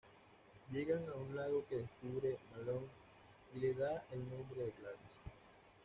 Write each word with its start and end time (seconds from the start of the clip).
Llegan 0.71 1.03
a 1.09 1.15
un 1.15 1.35
lago 1.35 1.63
que 1.69 1.75
descubre 1.75 2.35
Malone 2.49 2.87
y 3.53 3.59
le 3.59 3.75
da 3.75 4.03
el 4.11 4.19
nombre 4.31 4.61
de 4.63 4.73
Gladys. 4.79 4.97